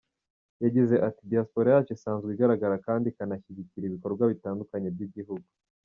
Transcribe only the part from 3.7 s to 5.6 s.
ibikorwa bitandukanye by’igihugu.